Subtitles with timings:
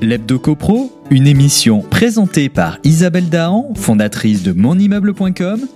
[0.00, 5.66] L'Hebdo CoPro, une émission présentée par Isabelle Dahan, fondatrice de monimmeuble.com,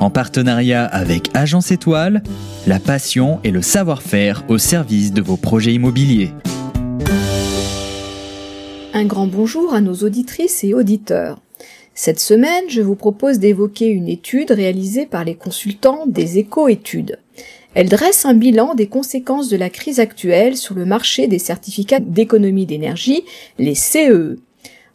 [0.00, 2.22] en partenariat avec Agence Étoile,
[2.66, 6.30] la passion et le savoir-faire au service de vos projets immobiliers.
[8.92, 11.40] Un grand bonjour à nos auditrices et auditeurs.
[11.94, 17.18] Cette semaine, je vous propose d'évoquer une étude réalisée par les consultants des éco-études.
[17.74, 22.00] Elle dresse un bilan des conséquences de la crise actuelle sur le marché des certificats
[22.00, 23.24] d'économie d'énergie,
[23.58, 24.10] les CEE.
[24.10, 24.38] E.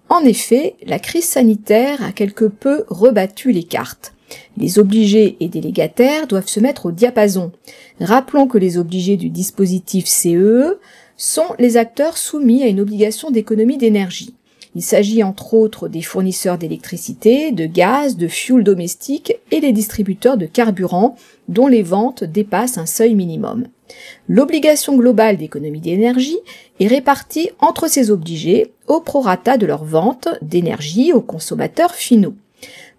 [0.10, 4.14] En effet, la crise sanitaire a quelque peu rebattu les cartes.
[4.58, 7.52] Les obligés et délégataires doivent se mettre au diapason.
[8.02, 10.80] Rappelons que les obligés du dispositif CEE e
[11.16, 14.35] sont les acteurs soumis à une obligation d'économie d'énergie.
[14.76, 20.38] Il s'agit entre autres des fournisseurs d'électricité, de gaz, de fuel domestique et les distributeurs
[20.38, 21.16] de carburant
[21.48, 23.68] dont les ventes dépassent un seuil minimum.
[24.28, 26.40] L'obligation globale d'économie d'énergie
[26.82, 32.34] est répartie entre ces obligés au prorata de leur vente d'énergie aux consommateurs finaux.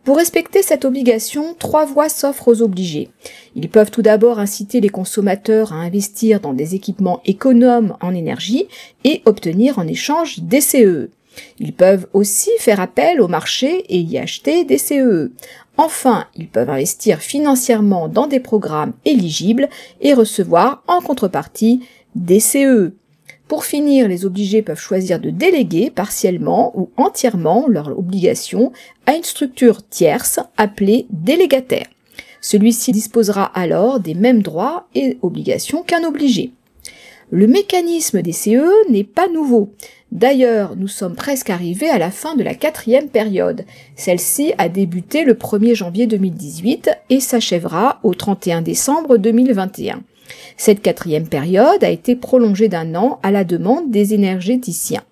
[0.04, 3.08] Pour respecter cette obligation, trois voies s'offrent aux obligés.
[3.56, 8.68] Ils peuvent tout d'abord inciter les consommateurs à investir dans des équipements économes en énergie
[9.02, 11.10] et obtenir en échange des CEE.
[11.58, 15.00] Ils peuvent aussi faire appel au marché et y acheter des CEE.
[15.00, 15.32] E.
[15.76, 19.68] Enfin, ils peuvent investir financièrement dans des programmes éligibles
[20.00, 21.80] et recevoir en contrepartie
[22.14, 22.64] des CEE.
[22.64, 22.94] E.
[23.48, 28.72] Pour finir, les obligés peuvent choisir de déléguer partiellement ou entièrement leur obligation
[29.06, 31.86] à une structure tierce appelée délégataire.
[32.40, 36.52] Celui-ci disposera alors des mêmes droits et obligations qu'un obligé.
[37.30, 39.72] Le mécanisme des CE n'est pas nouveau.
[40.12, 43.64] D'ailleurs, nous sommes presque arrivés à la fin de la quatrième période.
[43.96, 50.04] Celle-ci a débuté le 1er janvier 2018 et s'achèvera au 31 décembre 2021.
[50.56, 55.02] Cette quatrième période a été prolongée d'un an à la demande des énergéticiens.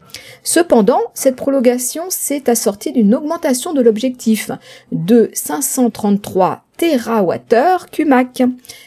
[0.45, 4.53] Cependant, cette prolongation s'est assortie d'une augmentation de l'objectif
[4.93, 8.43] de 533 TWh CUMAC,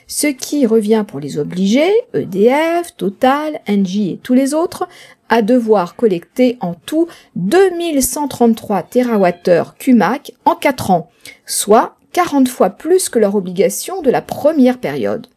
[0.07, 4.87] ce qui revient pour les obligés, EDF, Total, Engie et tous les autres,
[5.29, 11.09] à devoir collecter en tout 2133 TWh CUMAC en 4 ans,
[11.45, 15.27] soit 40 fois plus que leur obligation de la première période.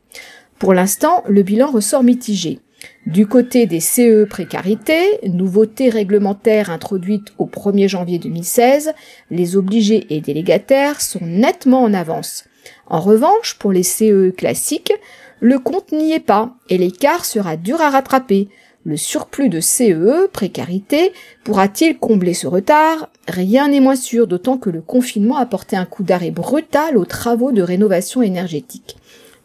[0.59, 2.61] Pour l'instant, le bilan ressort mitigé.
[3.07, 8.93] Du côté des CE précarité, nouveauté réglementaire introduite au 1er janvier 2016,
[9.31, 12.45] les obligés et délégataires sont nettement en avance.
[12.87, 14.93] En revanche, pour les CE classiques,
[15.41, 18.49] le compte n'y est pas et l'écart sera dur à rattraper.
[18.85, 21.13] Le surplus de CE précarité
[21.45, 23.11] pourra-t-il combler ce retard?
[23.29, 27.05] Rien n'est moins sûr, d'autant que le confinement a porté un coup d'arrêt brutal aux
[27.05, 28.97] travaux de rénovation énergétique.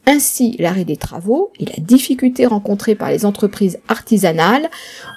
[0.08, 4.70] Ainsi, l'arrêt des travaux et la difficulté rencontrée par les entreprises artisanales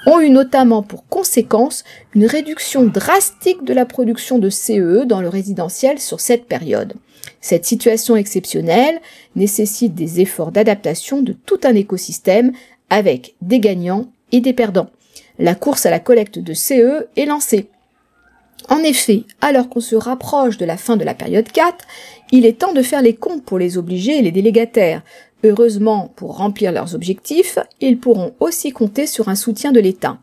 [0.06, 1.84] ont eu notamment pour conséquence
[2.14, 6.94] une réduction drastique de la production de CE dans le résidentiel sur cette période.
[7.42, 9.00] Cette situation exceptionnelle
[9.36, 12.52] nécessite des efforts d'adaptation de tout un écosystème
[12.88, 14.88] avec des gagnants et des perdants.
[15.38, 17.68] La course à la collecte de CE est lancée.
[18.70, 21.86] En effet, alors qu'on se rapproche de la fin de la période 4,
[22.32, 25.02] il est temps de faire les comptes pour les obligés et les délégataires.
[25.42, 30.18] Heureusement, pour remplir leurs objectifs, ils pourront aussi compter sur un soutien de l'État.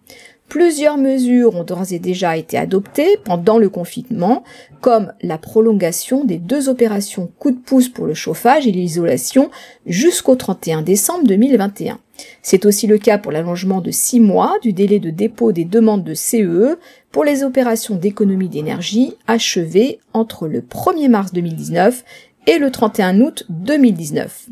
[0.47, 4.43] Plusieurs mesures ont d'ores et déjà été adoptées pendant le confinement,
[4.79, 9.49] comme la prolongation des deux opérations coup de pouce pour le chauffage et l'isolation
[9.87, 11.99] jusqu'au 31 décembre 2021.
[12.41, 16.03] C'est aussi le cas pour l'allongement de six mois du délai de dépôt des demandes
[16.03, 16.79] de CEE e
[17.11, 22.03] pour les opérations d'économie d'énergie achevées entre le 1er mars 2019
[22.47, 24.47] et le 31 août 2019.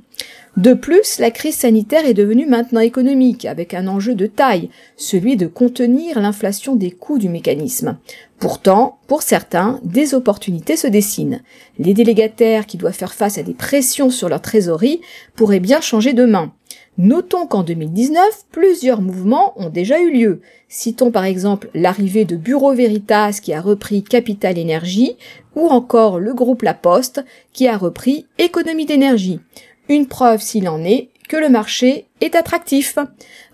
[0.55, 5.35] De plus, la crise sanitaire est devenue maintenant économique, avec un enjeu de taille, celui
[5.35, 7.97] de contenir l'inflation des coûts du mécanisme.
[8.37, 11.41] Pourtant, pour certains, des opportunités se dessinent.
[11.79, 15.01] Les délégataires qui doivent faire face à des pressions sur leur trésorerie
[15.35, 16.53] pourraient bien changer de main.
[16.97, 20.41] Notons qu'en 2019, plusieurs mouvements ont déjà eu lieu.
[20.69, 25.17] Citons par exemple l'arrivée de Bureau Veritas qui a repris Capital Énergie
[25.55, 29.39] ou encore le groupe La Poste qui a repris Économie d'énergie.
[29.89, 32.99] Une preuve s'il en est que le marché est attractif.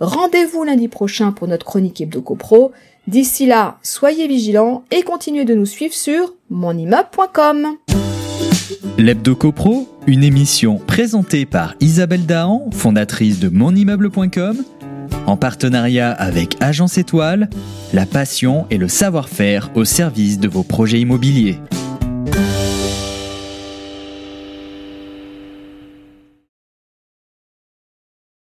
[0.01, 2.71] Rendez-vous lundi prochain pour notre chronique Hebdo Pro.
[3.07, 7.77] D'ici là, soyez vigilants et continuez de nous suivre sur monimmeuble.com.
[8.97, 9.35] L'Hebdo
[10.09, 14.57] une émission présentée par Isabelle Dahan, fondatrice de monimmeuble.com,
[15.27, 17.47] en partenariat avec Agence Étoile,
[17.93, 21.59] la passion et le savoir-faire au service de vos projets immobiliers.